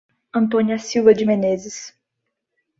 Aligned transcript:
Antônia 0.33 0.79
Silva 0.79 1.13
de 1.13 1.23
Meneses 1.27 1.93